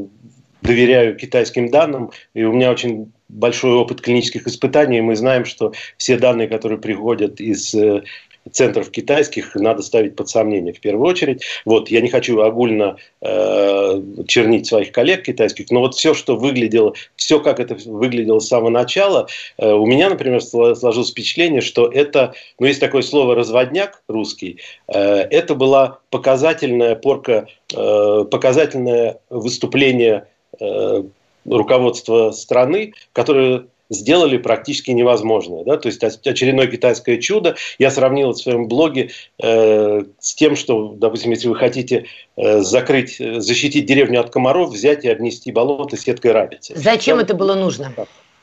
[0.61, 6.17] доверяю китайским данным, и у меня очень большой опыт клинических испытаний, мы знаем, что все
[6.17, 8.03] данные, которые приходят из э,
[8.51, 11.43] центров китайских надо ставить под сомнение в первую очередь.
[11.65, 16.93] Вот, я не хочу огульно э, чернить своих коллег китайских, но вот все, что выглядело,
[17.15, 22.33] все, как это выглядело с самого начала, э, у меня, например, сложилось впечатление, что это,
[22.59, 30.27] ну, есть такое слово «разводняк» русский, э, это была показательная порка, э, показательное выступление
[30.59, 31.03] э,
[31.45, 35.63] руководства страны, которое сделали практически невозможное.
[35.63, 35.77] Да?
[35.77, 37.55] То есть очередное китайское чудо.
[37.77, 42.05] Я сравнил в своем блоге э, с тем, что, допустим, если вы хотите
[42.35, 46.73] э, закрыть, защитить деревню от комаров, взять и обнести болото сеткой рабицы.
[46.75, 47.93] Зачем это было нужно?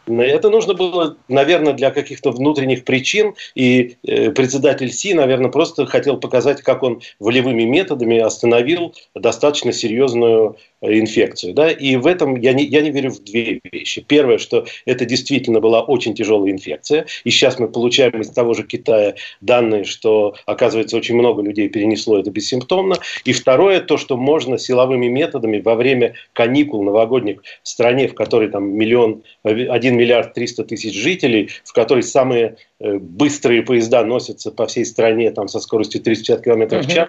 [0.06, 6.16] Это нужно было, наверное, для каких-то внутренних причин, и э, председатель Си, наверное, просто хотел
[6.16, 11.54] показать, как он волевыми методами остановил достаточно серьезную э, инфекцию.
[11.54, 11.70] Да?
[11.70, 14.04] И в этом я не, я не верю в две вещи.
[14.06, 18.64] Первое, что это действительно была очень тяжелая инфекция, и сейчас мы получаем из того же
[18.64, 22.96] Китая данные, что, оказывается, очень много людей перенесло это бессимптомно.
[23.24, 28.48] И второе, то, что можно силовыми методами во время каникул новогодних в стране, в которой
[28.48, 34.50] там миллион, один 1 миллиард 300 тысяч жителей, в которой самые э, быстрые поезда носятся
[34.50, 37.08] по всей стране там, со скоростью 350 км в час,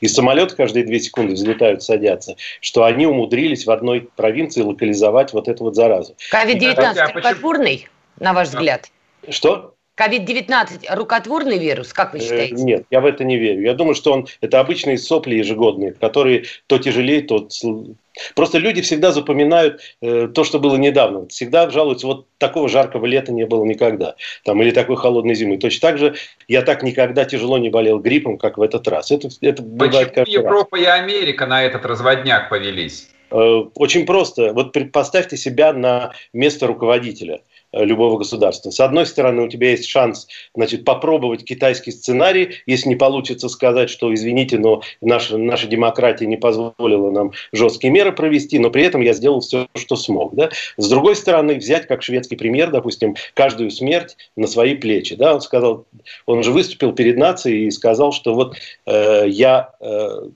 [0.00, 5.48] и самолеты каждые 2 секунды взлетают, садятся, что они умудрились в одной провинции локализовать вот
[5.48, 6.14] эту вот заразу.
[6.32, 7.88] COVID-19 а рукотворный,
[8.20, 8.90] на ваш взгляд?
[9.28, 9.73] Что?
[9.96, 12.54] COVID-19 рукотворный вирус, как вы э, считаете?
[12.54, 13.62] Нет, я в это не верю.
[13.62, 17.48] Я думаю, что он это обычные сопли ежегодные, которые то тяжелее, то
[18.36, 21.26] Просто люди всегда запоминают э, то, что было недавно.
[21.28, 24.14] Всегда жалуются, вот такого жаркого лета не было никогда.
[24.44, 25.58] Там, или такой холодной зимы.
[25.58, 26.14] Точно так же
[26.46, 29.10] я так никогда тяжело не болел гриппом, как в этот раз.
[29.10, 30.86] Это, это бывает Почему Европа раз.
[30.86, 33.10] и Америка на этот разводняк повелись?
[33.32, 34.52] Э, очень просто.
[34.52, 37.40] Вот поставьте себя на место руководителя–
[37.74, 38.70] любого государства.
[38.70, 43.90] С одной стороны, у тебя есть шанс значит, попробовать китайский сценарий, если не получится сказать,
[43.90, 49.00] что, извините, но наша, наша демократия не позволила нам жесткие меры провести, но при этом
[49.00, 50.34] я сделал все, что смог.
[50.34, 50.50] Да?
[50.76, 55.16] С другой стороны, взять как шведский премьер, допустим, каждую смерть на свои плечи.
[55.16, 55.34] Да?
[55.34, 55.86] Он сказал,
[56.26, 58.56] он же выступил перед нацией и сказал, что вот
[58.86, 60.28] э, я э,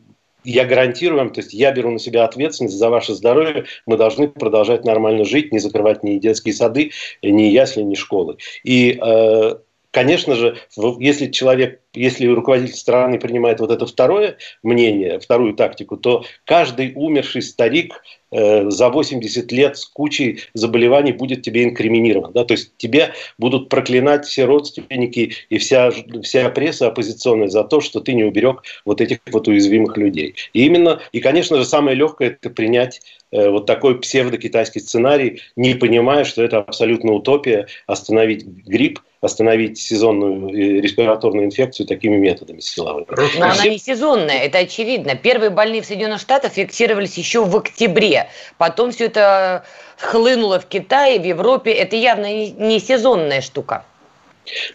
[0.45, 4.29] я гарантирую вам, то есть я беру на себя ответственность за ваше здоровье, мы должны
[4.29, 8.39] продолжать нормально жить, не закрывать ни детские сады, ни ясли, ни школы.
[8.65, 9.55] И э,
[9.91, 10.57] конечно же,
[10.99, 17.43] если человек, если руководитель страны принимает вот это второе мнение, вторую тактику, то каждый умерший
[17.43, 22.33] старик э, за 80 лет с кучей заболеваний будет тебе инкриминирован.
[22.33, 22.45] Да?
[22.45, 25.91] То есть тебя будут проклинать все родственники и вся,
[26.23, 30.35] вся пресса оппозиционная за то, что ты не уберег вот этих вот уязвимых людей.
[30.53, 33.01] И именно, и, конечно же, самое легкое– это принять
[33.33, 40.49] э, вот такой псевдокитайский сценарий, не понимая, что это абсолютно утопия, остановить грипп, остановить сезонную
[40.49, 43.07] э, респираторную инфекцию такими методами силовыми.
[43.39, 45.15] Но она не сезонная, это очевидно.
[45.15, 48.29] Первые больные в Соединенных Штатах фиксировались еще в октябре.
[48.57, 49.65] Потом все это
[49.99, 51.73] хлынуло в Китае, в Европе.
[51.73, 53.85] Это явно не сезонная штука.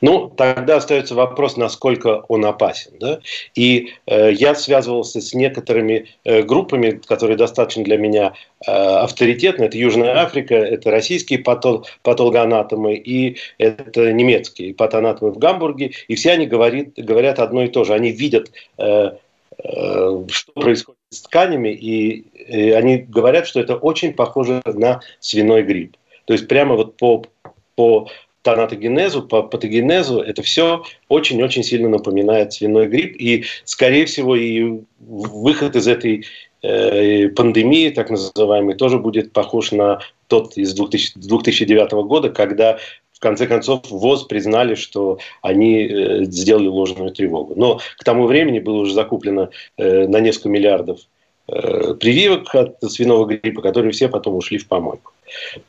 [0.01, 2.91] Ну, тогда остается вопрос, насколько он опасен.
[2.99, 3.19] Да?
[3.55, 8.33] И э, я связывался с некоторыми э, группами, которые достаточно для меня
[8.65, 9.65] э, авторитетны.
[9.65, 15.91] Это Южная Африка, это российские патол, патологоанатомы и это немецкие патанатомы в Гамбурге.
[16.07, 17.93] И все они говорит, говорят одно и то же.
[17.93, 19.12] Они видят, э,
[19.63, 25.63] э, что происходит с тканями, и э, они говорят, что это очень похоже на свиной
[25.63, 25.97] грипп.
[26.25, 27.25] То есть прямо вот по,
[27.75, 28.07] по
[28.43, 33.15] тонатогенезу, по патогенезу, это все очень-очень сильно напоминает свиной грипп.
[33.17, 36.25] И, скорее всего, и выход из этой
[36.62, 42.77] э, пандемии, так называемой, тоже будет похож на тот из 2000, 2009 года, когда
[43.13, 47.53] в конце концов ВОЗ признали, что они э, сделали ложную тревогу.
[47.56, 50.99] Но к тому времени было уже закуплено э, на несколько миллиардов
[51.45, 55.12] прививок от свиного гриппа, которые все потом ушли в помойку.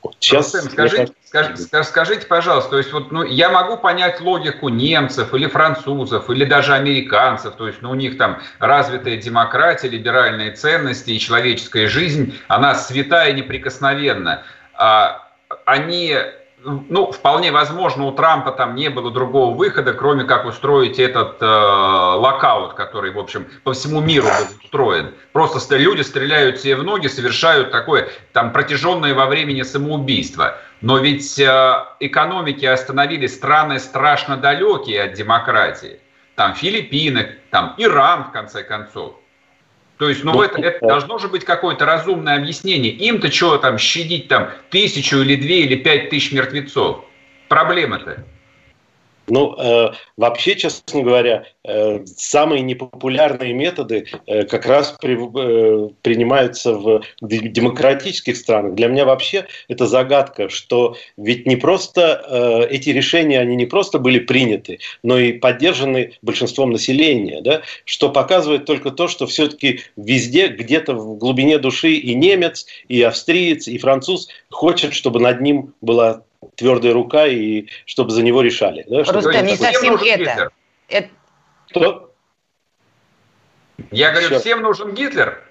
[0.02, 0.16] Вот.
[0.20, 5.32] Сейчас, Рустем, скажите, скажите, скажите, пожалуйста, то есть вот, ну, я могу понять логику немцев
[5.34, 11.10] или французов, или даже американцев, то есть ну, у них там развитая демократия, либеральные ценности
[11.10, 14.44] и человеческая жизнь, она святая и неприкосновенна.
[14.74, 15.30] А
[15.66, 16.16] они
[16.64, 21.44] ну, вполне возможно, у Трампа там не было другого выхода, кроме как устроить этот э,
[21.46, 25.14] локаут, который, в общем, по всему миру был устроен.
[25.32, 30.56] Просто люди стреляют себе в ноги, совершают такое там протяженное во времени самоубийство.
[30.80, 36.00] Но ведь э, экономики остановили страны страшно далекие от демократии.
[36.34, 39.14] Там Филиппины, там Иран, в конце концов.
[39.98, 42.90] То есть, ну, ну это, это должно же быть какое-то разумное объяснение.
[42.92, 47.04] Им-то что там щадить там тысячу или две или пять тысяч мертвецов?
[47.48, 48.24] Проблема-то.
[49.26, 56.74] Ну, э, вообще, честно говоря, э, самые непопулярные методы э, как раз при, э, принимаются
[56.74, 58.74] в демократических странах.
[58.74, 63.98] Для меня вообще это загадка, что ведь не просто э, эти решения, они не просто
[63.98, 67.62] были приняты, но и поддержаны большинством населения, да?
[67.86, 73.68] что показывает только то, что все-таки везде, где-то в глубине души и немец, и австриец,
[73.68, 76.22] и француз хочет, чтобы над ним была
[76.56, 78.84] твердая рука, и чтобы за него решали.
[78.88, 79.46] Да, Просто чтобы...
[79.46, 80.50] не совсем это.
[80.88, 81.08] это...
[81.68, 82.14] Что?
[83.90, 84.38] Я говорю, Все.
[84.38, 85.42] всем нужен Гитлер.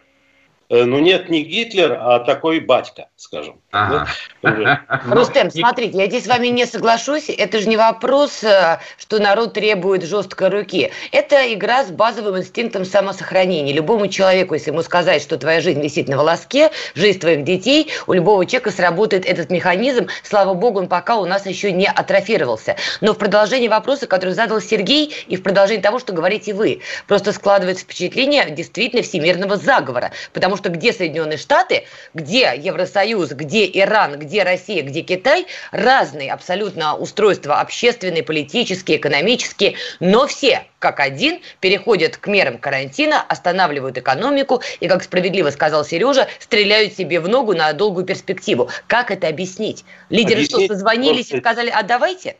[0.73, 3.59] Э, ну нет, не Гитлер, а такой батька, скажем.
[3.71, 4.07] Ага.
[5.07, 7.29] Рустем, смотрите, я здесь с вами не соглашусь.
[7.29, 10.91] Это же не вопрос, э, что народ требует жесткой руки.
[11.11, 13.73] Это игра с базовым инстинктом самосохранения.
[13.73, 18.13] Любому человеку, если ему сказать, что твоя жизнь висит на волоске, жизнь твоих детей, у
[18.13, 20.07] любого человека сработает этот механизм.
[20.23, 22.75] Слава богу, он пока у нас еще не атрофировался.
[23.01, 27.31] Но в продолжении вопроса, который задал Сергей, и в продолжении того, что говорите вы, просто
[27.33, 30.11] складывается впечатление действительно всемирного заговора.
[30.33, 36.95] Потому что где Соединенные Штаты, где Евросоюз, где Иран, где Россия, где Китай, разные абсолютно
[36.95, 44.89] устройства общественные, политические, экономические, но все как один переходят к мерам карантина, останавливают экономику и,
[44.89, 48.69] как справедливо сказал Сережа, стреляют себе в ногу на долгую перспективу.
[48.87, 49.85] Как это объяснить?
[50.09, 51.37] Лидеры объяснить что, созвонились просто...
[51.37, 52.35] и сказали, а давайте?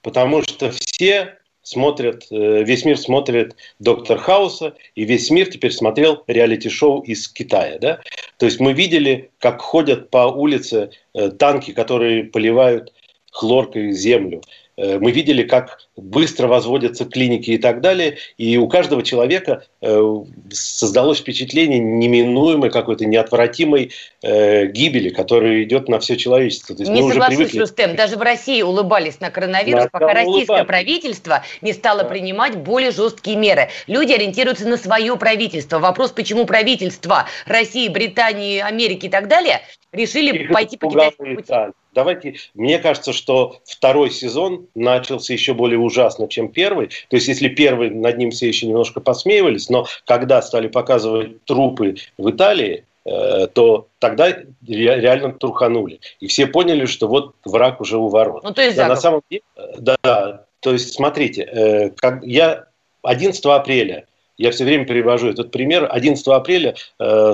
[0.00, 6.22] Потому что все смотрят, э, весь мир смотрит Доктор Хауса, и весь мир теперь смотрел
[6.28, 7.78] реалити-шоу из Китая.
[7.80, 8.00] Да?
[8.38, 12.92] То есть мы видели, как ходят по улице э, танки, которые поливают
[13.32, 14.42] хлоркой землю.
[14.76, 18.18] Э, мы видели, как быстро возводятся клиники и так далее.
[18.36, 20.16] И у каждого человека э,
[20.50, 26.74] создалось впечатление неминуемой какой-то неотвратимой э, гибели, которая идет на все человечество.
[26.74, 27.58] То есть не мы соглашусь, уже привыкли...
[27.60, 27.96] Рустем.
[27.96, 30.66] Даже в России улыбались на коронавирус, на пока российское улыбались.
[30.66, 32.08] правительство не стало да.
[32.08, 33.68] принимать более жесткие меры.
[33.86, 35.78] Люди ориентируются на свое правительство.
[35.78, 39.60] Вопрос, почему правительства России, Британии, Америки и так далее
[39.94, 41.52] решили Их пойти по китайскому пути.
[41.94, 46.88] Давайте, мне кажется, что второй сезон начался еще более ужасно, чем первый.
[47.08, 51.96] То есть, если первый над ним все еще немножко посмеивались, но когда стали показывать трупы
[52.18, 56.00] в Италии, э, то тогда реально труханули.
[56.20, 58.42] И все поняли, что вот враг уже у ворот.
[58.42, 62.66] Ну, то есть да, на самом деле, э, да, то есть, смотрите, э, как я
[63.02, 66.74] 11 апреля, я все время привожу этот пример, 11 апреля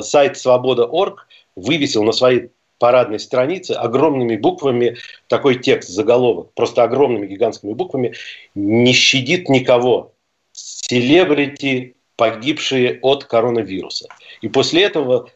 [0.03, 4.97] сайт свобода.орг вывесил на своей парадной странице огромными буквами
[5.29, 8.15] такой текст, заголовок, просто огромными гигантскими буквами,
[8.57, 10.13] не щадит никого.
[10.53, 14.09] Селебрити, погибшие от коронавируса.
[14.41, 15.29] И после этого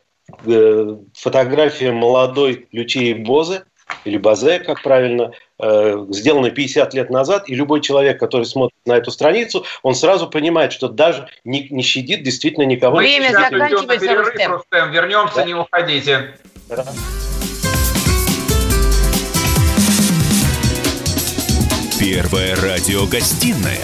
[0.45, 3.65] э, фотография молодой Лючии Бозы,
[4.05, 8.97] или Базе, как правильно, э, сделана 50 лет назад, и любой человек, который смотрит на
[8.97, 12.97] эту страницу, он сразу понимает, что даже не, не щадит действительно никого.
[12.97, 14.15] Время заканчивается,
[14.47, 14.91] Рустем.
[14.91, 15.45] Вернемся, да.
[15.45, 16.35] не уходите.
[16.69, 16.85] Да.
[22.05, 23.81] Первая радиогостинная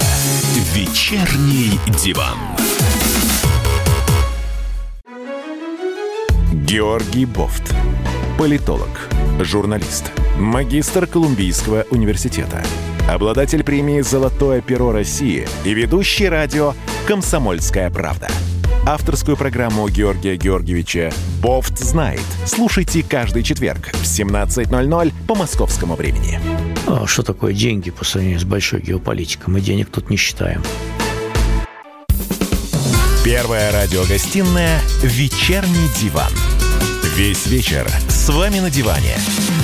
[0.75, 2.37] «Вечерний диван».
[6.53, 7.75] Георгий Бофт.
[8.37, 9.09] Политолог,
[9.41, 12.63] журналист, магистр Колумбийского университета,
[13.09, 16.75] обладатель премии «Золотое перо России» и ведущий радио
[17.09, 18.29] «Комсомольская правда».
[18.87, 21.13] Авторскую программу Георгия Георгиевича
[21.43, 22.23] «Бофт знает».
[22.47, 26.41] Слушайте каждый четверг в 17.00 по московскому времени.
[26.87, 29.53] А что такое деньги по сравнению с большой геополитикой?
[29.53, 30.63] Мы денег тут не считаем.
[33.23, 36.33] Первая радиогостинная «Вечерний диван».
[37.17, 39.15] Весь вечер с вами на диване.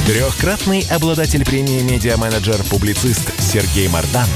[0.06, 4.28] Трехкратный обладатель премии «Медиа-менеджер-публицист» Сергей Мардан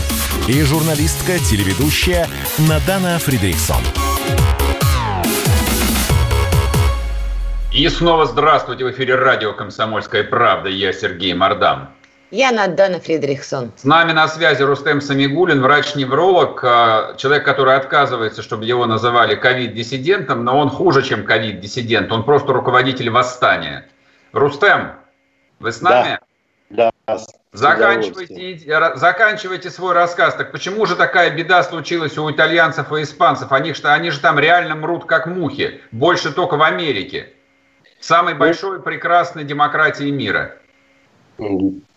[0.49, 3.83] и журналистка-телеведущая Надана Фридрихсон.
[7.73, 10.69] И снова здравствуйте в эфире радио «Комсомольская правда».
[10.69, 11.89] Я Сергей Мардан.
[12.33, 13.71] Я Надана Фридрихсон.
[13.77, 20.45] С нами на связи Рустем Самигулин, врач-невролог, а, человек, который отказывается, чтобы его называли ковид-диссидентом,
[20.45, 23.89] но он хуже, чем ковид-диссидент, он просто руководитель восстания.
[24.33, 24.91] Рустем,
[25.61, 26.19] вы с нами?
[26.71, 26.91] Да.
[27.07, 27.19] да
[27.53, 30.35] заканчивайте, заканчивайте свой рассказ.
[30.35, 33.53] Так почему же такая беда случилась у итальянцев и испанцев?
[33.53, 35.81] Они, что, они же там реально мрут как мухи.
[35.93, 37.35] Больше только в Америке.
[38.01, 40.57] Самой ну, большой прекрасной демократии мира.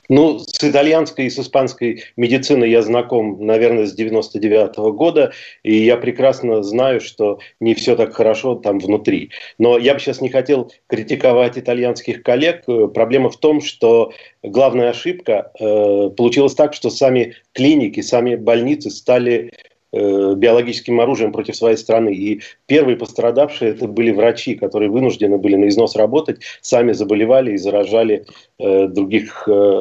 [0.09, 5.31] Ну, с итальянской и с испанской медициной я знаком, наверное, с 99 -го года,
[5.63, 9.31] и я прекрасно знаю, что не все так хорошо там внутри.
[9.57, 12.65] Но я бы сейчас не хотел критиковать итальянских коллег.
[12.93, 14.11] Проблема в том, что
[14.43, 21.55] главная ошибка э, получилась так, что сами клиники, сами больницы стали э, биологическим оружием против
[21.55, 22.13] своей страны.
[22.13, 27.57] И первые пострадавшие это были врачи, которые вынуждены были на износ работать, сами заболевали и
[27.57, 28.25] заражали
[28.59, 29.79] э, других э,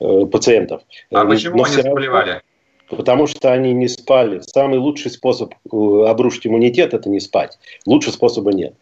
[0.00, 0.82] э пациентов.
[1.12, 2.42] А почему Но они заболевали?
[2.88, 4.40] Потому что они не спали.
[4.40, 7.58] Самый лучший способ э, обрушить иммунитет– это не спать.
[7.86, 8.74] Лучшего способа нет.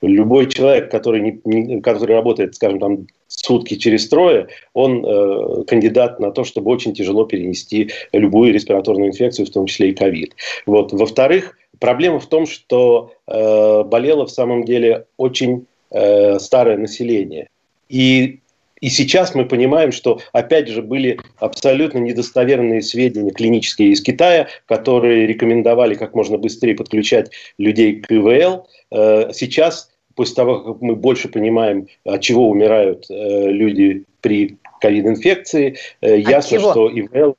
[0.00, 6.20] Любой человек, который, не, не, который работает, скажем, там сутки через трое, он э, кандидат
[6.20, 10.34] на то, чтобы очень тяжело перенести любую респираторную инфекцию, в том числе и ковид.
[10.66, 10.92] Вот.
[10.92, 17.48] Во-вторых, проблема в том, что э, болело в самом деле очень э, старое население.
[17.88, 18.40] И
[18.80, 25.26] и сейчас мы понимаем, что опять же были абсолютно недостоверные сведения клинические из Китая, которые
[25.26, 28.66] рекомендовали как можно быстрее подключать людей к ИВЛ.
[28.90, 35.76] Э, сейчас, после того, как мы больше понимаем, от чего умирают э, люди при ковид-инфекции,
[36.00, 36.70] э, ясно, чего?
[36.70, 37.36] что ИВЛ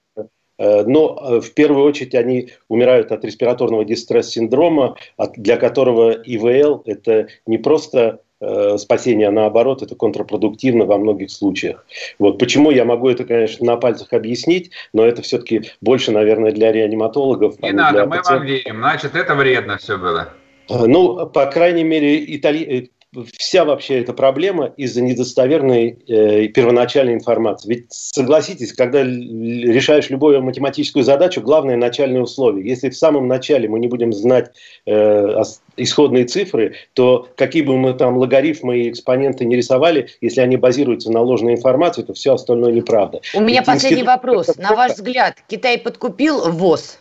[0.61, 4.97] но в первую очередь они умирают от респираторного дистресс-синдрома,
[5.37, 11.85] для которого ИВЛ– это не просто Э, спасение, а наоборот, это контрпродуктивно во многих случаях.
[12.19, 12.39] Вот.
[12.39, 17.61] Почему я могу это, конечно, на пальцах объяснить, но это все-таки больше, наверное, для реаниматологов.
[17.61, 18.37] Не а надо, мы пациентов.
[18.37, 18.77] вам верим.
[18.77, 20.29] Значит, это вредно все было.
[20.69, 22.91] Э, ну, по крайней мере, итали
[23.37, 27.69] вся вообще эта проблема из-за недостоверной э, первоначальной информации.
[27.69, 32.67] Ведь согласитесь, когда решаешь любую математическую задачу, главное начальные условия.
[32.67, 34.51] Если в самом начале мы не будем знать
[34.85, 35.41] э,
[35.77, 41.11] исходные цифры, то какие бы мы там логарифмы и экспоненты не рисовали, если они базируются
[41.11, 43.21] на ложной информации, то все остальное неправда.
[43.33, 44.07] У меня Ведь последний институт...
[44.07, 44.57] вопрос.
[44.57, 46.99] На ваш взгляд, Китай подкупил ВОЗ?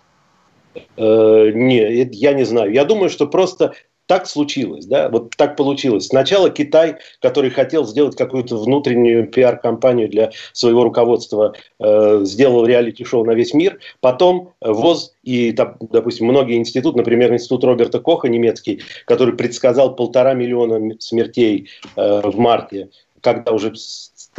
[0.96, 2.72] Э, не, я не знаю.
[2.72, 3.74] Я думаю, что просто
[4.09, 6.06] так случилось, да, вот так получилось.
[6.06, 13.32] Сначала Китай, который хотел сделать какую-то внутреннюю пиар-компанию для своего руководства, э, сделал реалити-шоу на
[13.32, 13.78] весь мир.
[14.00, 20.96] Потом ВОЗ и, допустим, многие институты, например, институт Роберта Коха немецкий, который предсказал полтора миллиона
[21.00, 22.88] смертей э, в марте,
[23.20, 23.74] когда уже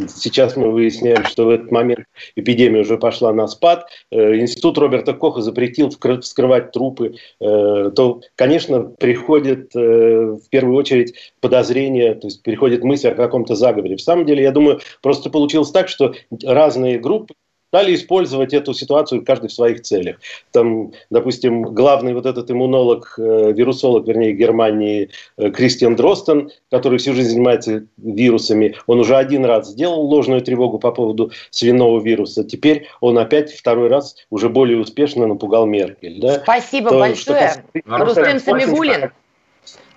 [0.08, 3.88] Сейчас мы выясняем, что в этот момент эпидемия уже пошла на спад.
[4.12, 7.16] Э, институт Роберта Коха запретил вскрывать трупы.
[7.42, 13.56] Э, то, конечно, приходит э, в первую очередь подозрение, то есть приходит мысль о каком-то
[13.56, 13.98] заговоре.
[13.98, 17.34] В самом деле, я думаю, просто получилось так, что разные группы
[17.70, 20.18] стали использовать эту ситуацию каждый в своих целях.
[20.52, 27.14] Там, допустим, главный вот этот иммунолог, э, вирусолог, вернее, Германии э, Кристиан Дростен, который всю
[27.14, 32.44] жизнь занимается вирусами, он уже один раз сделал ложную тревогу по поводу свиного вируса.
[32.44, 36.20] Теперь он опять второй раз уже более успешно напугал Меркель.
[36.20, 36.40] Да?
[36.40, 37.52] Спасибо То, большое.
[37.52, 37.98] Что...
[37.98, 39.12] Рустем Самигулин.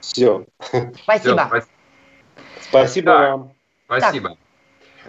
[0.01, 0.45] Все.
[1.05, 1.65] Спасибо.
[2.61, 3.31] Спасибо да.
[3.31, 3.53] вам.
[3.87, 4.29] Спасибо.
[4.31, 4.39] Так.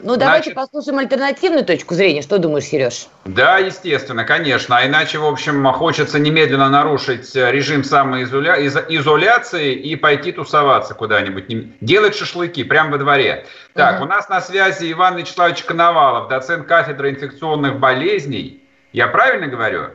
[0.02, 2.22] Ну, давайте Значит, послушаем альтернативную точку зрения.
[2.22, 3.08] Что думаешь, Сереж?
[3.26, 4.78] Да, естественно, конечно.
[4.78, 11.46] А иначе, в общем, хочется немедленно нарушить э, режим самоизоляции и пойти тусоваться куда-нибудь.
[11.80, 13.46] Делать шашлыки прямо во дворе.
[13.74, 14.06] Так, угу.
[14.06, 18.64] у нас на связи Иван Вячеславович Коновалов, доцент кафедры инфекционных болезней.
[18.94, 19.88] Я правильно говорю?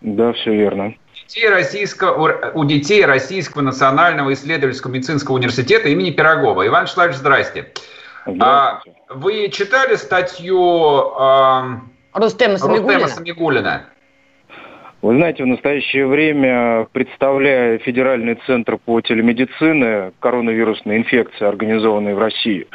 [0.00, 0.94] Да, все верно.
[1.14, 6.66] Детей российского, у детей Российского национального исследовательского медицинского университета имени Пирогова.
[6.66, 7.72] Иван Вячеславович, здрасте.
[8.40, 11.62] А, вы читали статью э,
[12.12, 12.94] Рустема Самигулина?
[12.94, 13.86] Рустема Самигулина?
[15.00, 22.66] Вы знаете, в настоящее время, представляя Федеральный центр по телемедицине коронавирусной инфекции, организованной в России,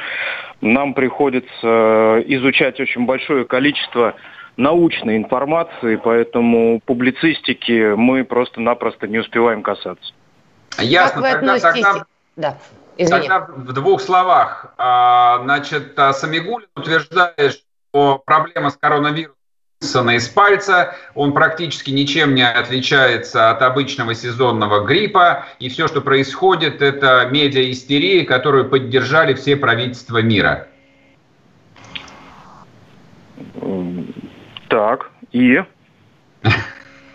[0.62, 4.16] нам приходится изучать очень большое количество
[4.56, 10.14] научной информации, поэтому публицистики мы просто-напросто не успеваем касаться.
[10.80, 11.22] Ясно.
[11.22, 12.06] Как вы тогда, Тогда...
[12.36, 12.58] Да.
[12.98, 13.28] Извини.
[13.28, 14.74] Тогда в двух словах.
[14.78, 22.48] А, значит, а, Самигулин утверждает, что проблема с коронавирусом из пальца, он практически ничем не
[22.48, 30.22] отличается от обычного сезонного гриппа, и все, что происходит, это медиа-истерия, которую поддержали все правительства
[30.22, 30.68] мира.
[34.70, 35.64] Так, и?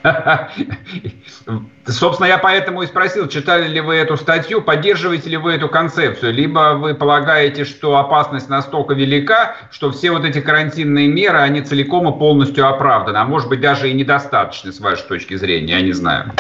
[1.87, 6.33] Собственно, я поэтому и спросил, читали ли вы эту статью, поддерживаете ли вы эту концепцию,
[6.35, 12.09] либо вы полагаете, что опасность настолько велика, что все вот эти карантинные меры, они целиком
[12.09, 15.93] и полностью оправданы, а может быть даже и недостаточны с вашей точки зрения, я не
[15.93, 16.33] знаю.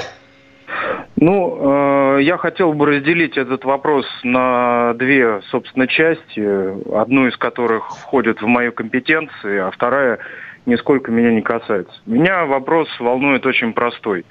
[1.20, 7.88] Ну, э, я хотел бы разделить этот вопрос на две, собственно, части, одну из которых
[7.88, 10.20] входит в мою компетенции, а вторая
[10.68, 11.92] нисколько меня не касается.
[12.06, 14.24] Меня вопрос волнует очень простой.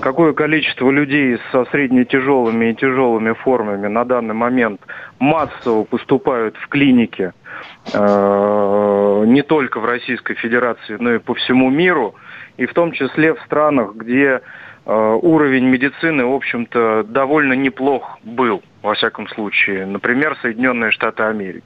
[0.00, 4.80] Какое количество людей со средне-тяжелыми и тяжелыми формами на данный момент
[5.18, 7.32] массово поступают в клиники
[7.94, 12.14] э, не только в Российской Федерации, но и по всему миру,
[12.56, 14.40] и в том числе в странах, где
[14.84, 19.86] э, уровень медицины, в общем-то, довольно неплох был, во всяком случае.
[19.86, 21.64] Например, Соединенные Штаты Америки.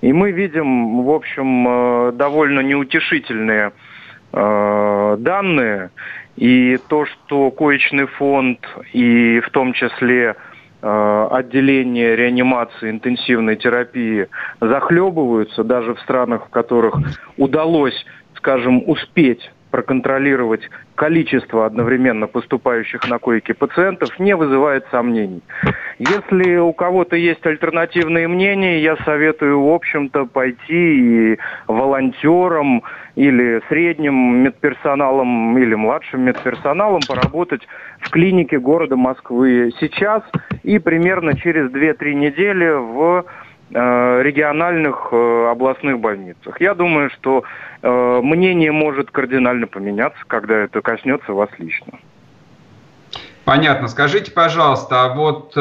[0.00, 3.72] И мы видим, в общем, э, довольно неутешительные
[4.32, 5.90] э, данные.
[6.36, 8.60] И то, что коечный фонд
[8.92, 10.36] и в том числе
[10.82, 14.28] э, отделения реанимации интенсивной терапии
[14.60, 16.94] захлебываются даже в странах, в которых
[17.36, 18.06] удалось,
[18.36, 25.42] скажем, успеть проконтролировать количество одновременно поступающих на койки пациентов не вызывает сомнений.
[25.98, 32.82] Если у кого-то есть альтернативные мнения, я советую, в общем-то, пойти и волонтерам
[33.16, 37.66] или средним медперсоналом или младшим медперсоналом поработать
[38.00, 40.22] в клинике города Москвы сейчас
[40.62, 43.24] и примерно через 2-3 недели в
[44.22, 46.60] региональных э, областных больницах.
[46.60, 47.44] Я думаю, что
[47.82, 51.98] э, мнение может кардинально поменяться, когда это коснется вас лично.
[53.50, 53.88] Понятно.
[53.88, 55.60] Скажите, пожалуйста, а вот э,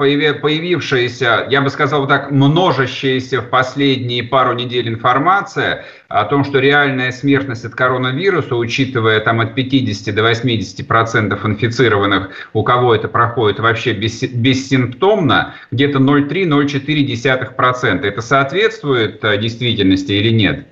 [0.00, 7.12] появившаяся, я бы сказал так, множащаяся в последние пару недель информация о том, что реальная
[7.12, 13.60] смертность от коронавируса, учитывая там от 50 до 80 процентов инфицированных, у кого это проходит
[13.60, 18.08] вообще бес, бессимптомно, где-то 0,3-0,4 процента.
[18.08, 20.66] Это соответствует э, действительности или нет?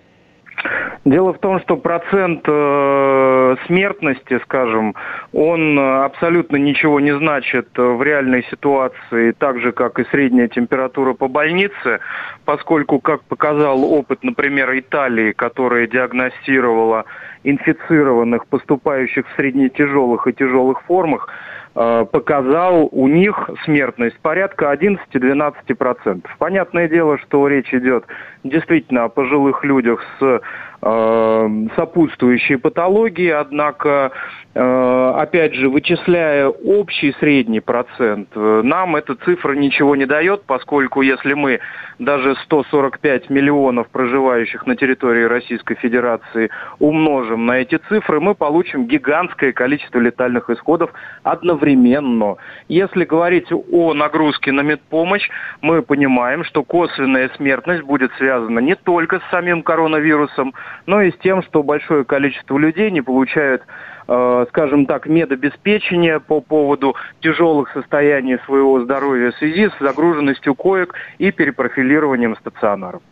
[1.04, 4.94] Дело в том, что процент э, смертности, скажем,
[5.32, 11.28] он абсолютно ничего не значит в реальной ситуации, так же, как и средняя температура по
[11.28, 12.00] больнице,
[12.44, 17.04] поскольку, как показал опыт, например, Италии, которая диагностировала
[17.44, 21.28] инфицированных, поступающих в среднетяжелых и тяжелых формах,
[22.10, 26.24] показал у них смертность порядка 11-12%.
[26.38, 28.04] Понятное дело, что речь идет
[28.42, 30.40] действительно о пожилых людях с
[30.82, 34.12] э, сопутствующей патологией, однако,
[34.54, 41.02] э, опять же, вычисляя общий средний процент, э, нам эта цифра ничего не дает, поскольку
[41.02, 41.60] если мы
[41.98, 49.52] даже 145 миллионов проживающих на территории Российской Федерации умножим на эти цифры, мы получим гигантское
[49.52, 50.92] количество летальных исходов
[51.24, 52.36] одновременно.
[52.68, 55.28] Если говорить о нагрузке на медпомощь,
[55.60, 60.54] мы понимаем, что косвенная смертность будет связана не только с самим коронавирусом,
[60.86, 63.62] но и с тем, что большое количество людей не получают
[64.10, 70.94] Э, скажем так, медобеспечения по поводу тяжелых состояний своего здоровья в связи с загруженностью коек
[71.18, 73.02] и перепрофилированием стационаров.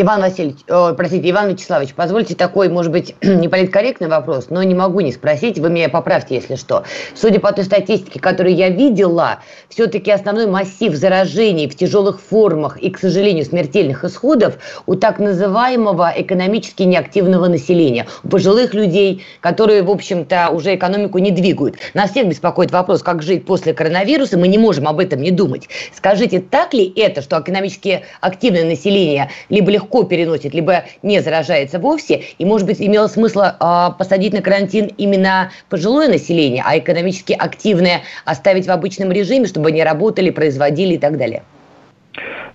[0.00, 5.00] Иван Васильевич, о, простите, Иван Вячеславович, позвольте такой, может быть, неполиткорректный вопрос, но не могу
[5.00, 6.84] не спросить, вы меня поправьте, если что.
[7.16, 12.90] Судя по той статистике, которую я видела, все-таки основной массив заражений в тяжелых формах и,
[12.90, 19.90] к сожалению, смертельных исходов у так называемого экономически неактивного населения, у пожилых людей, которые, в
[19.90, 21.74] общем-то, уже экономику не двигают.
[21.94, 25.68] Нас всех беспокоит вопрос, как жить после коронавируса, мы не можем об этом не думать.
[25.92, 31.78] Скажите, так ли это, что экономически активное население либо легко легко переносит, либо не заражается
[31.78, 32.22] вовсе.
[32.38, 38.02] И, может быть, имело смысл э, посадить на карантин именно пожилое население, а экономически активное
[38.24, 41.42] оставить в обычном режиме, чтобы они работали, производили и так далее.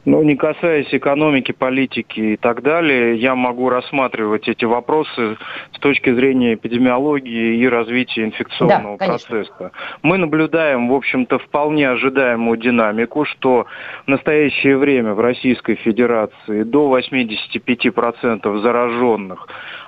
[0.06, 5.38] Ну, не касаясь экономики, политики и так далее, я могу рассматривать эти вопросы
[5.72, 9.72] с точки зрения эпидемиологии и развития инфекционного да, процесса.
[10.02, 13.66] Мы наблюдаем, в общем-то, вполне ожидаемую динамику, что
[14.06, 19.48] в настоящее время в Российской Федерации до 85% зараженных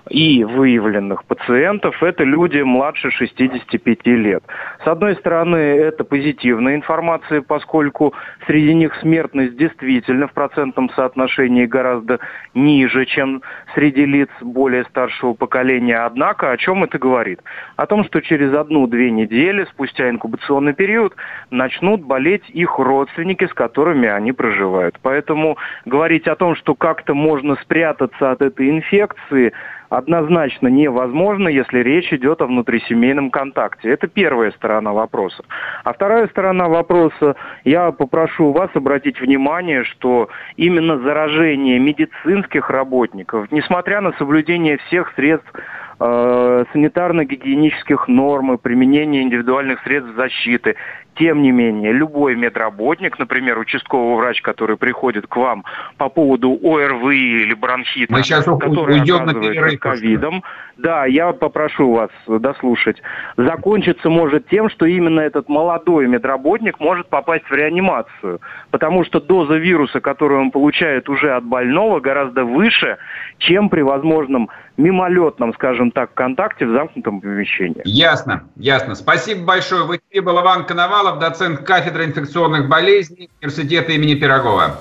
[0.10, 4.43] и выявленных пациентов– это люди младше 65 лет.
[4.84, 8.14] С одной стороны, это позитивная информация, поскольку
[8.45, 12.20] среди них смертность действительно в процентном соотношении гораздо
[12.53, 13.41] ниже, чем
[13.74, 15.97] среди лиц более старшего поколения.
[15.97, 17.41] Однако, о чем это говорит?
[17.76, 21.16] О том, что через одну-две недели, спустя инкубационный период,
[21.49, 24.99] начнут болеть их родственники, с которыми они проживают.
[25.01, 29.51] Поэтому говорить о том, что как-то можно спрятаться от этой инфекции–
[29.98, 33.89] однозначно невозможно, если речь идет о внутрисемейном контакте.
[33.89, 35.43] Это первая сторона вопроса.
[35.84, 44.02] А вторая сторона вопроса, я попрошу вас обратить внимание, что именно заражение медицинских работников, несмотря
[44.02, 45.52] на соблюдение всех средств
[46.00, 50.76] э, санитарно-гигиенических норм и применение индивидуальных средств защиты.
[51.18, 55.63] Тем не менее, любой медработник, например, участковый врач, который приходит к вам
[55.97, 60.43] по поводу ОРВИ или бронхита, Мы сейчас который уйдем на ковидом,
[60.78, 63.01] да, я попрошу вас дослушать,
[63.38, 68.41] закончиться может тем, что именно этот молодой медработник может попасть в реанимацию,
[68.72, 72.97] потому что доза вируса, которую он получает уже от больного, гораздо выше,
[73.38, 77.82] чем при возможном мимолетном, скажем так, контакте в замкнутом помещении.
[77.86, 78.95] Ясно, ясно.
[78.95, 79.86] Спасибо большое.
[79.86, 80.66] В эфире был Иван
[81.06, 84.80] Коновалов, доцент кафедры инфекционных болезней университета имени Пирогова.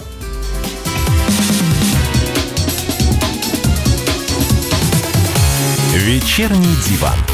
[5.93, 7.34] Вечерний диван.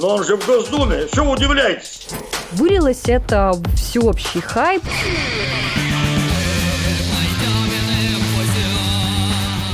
[0.00, 2.08] Но он же в Госдуме, что вы удивляетесь?
[2.52, 4.82] Вылилось это всеобщий хайп.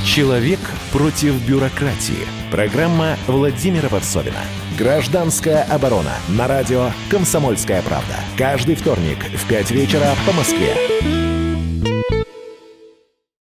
[0.05, 0.59] Человек
[0.91, 2.27] против бюрократии.
[2.51, 4.41] Программа Владимира Варсовина.
[4.77, 6.15] Гражданская оборона.
[6.27, 8.15] На радио «Комсомольская правда».
[8.37, 11.26] Каждый вторник в 5 вечера по Москве.